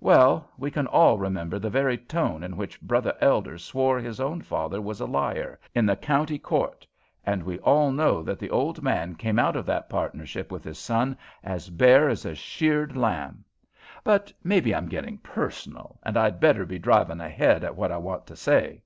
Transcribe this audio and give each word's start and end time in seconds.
Well, 0.00 0.50
we 0.56 0.70
can 0.70 0.86
all 0.86 1.18
remember 1.18 1.58
the 1.58 1.68
very 1.68 1.98
tone 1.98 2.42
in 2.42 2.56
which 2.56 2.80
brother 2.80 3.14
Elder 3.20 3.58
swore 3.58 3.98
his 3.98 4.18
own 4.18 4.40
father 4.40 4.80
was 4.80 4.98
a 4.98 5.04
liar, 5.04 5.60
in 5.74 5.84
the 5.84 5.94
county 5.94 6.38
court; 6.38 6.86
and 7.22 7.42
we 7.42 7.58
all 7.58 7.92
know 7.92 8.22
that 8.22 8.38
the 8.38 8.48
old 8.48 8.80
man 8.82 9.14
came 9.14 9.38
out 9.38 9.56
of 9.56 9.66
that 9.66 9.90
partnership 9.90 10.50
with 10.50 10.64
his 10.64 10.78
son 10.78 11.18
as 11.42 11.68
bare 11.68 12.08
as 12.08 12.24
a 12.24 12.34
sheared 12.34 12.96
lamb. 12.96 13.44
But 14.02 14.32
maybe 14.42 14.74
I'm 14.74 14.88
getting 14.88 15.18
personal, 15.18 16.00
and 16.02 16.16
I'd 16.16 16.40
better 16.40 16.64
be 16.64 16.78
driving 16.78 17.20
ahead 17.20 17.62
at 17.62 17.76
what 17.76 17.92
I 17.92 17.98
want 17.98 18.26
to 18.28 18.36
say." 18.36 18.82